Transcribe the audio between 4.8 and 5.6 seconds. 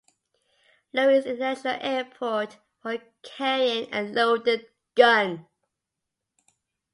gun.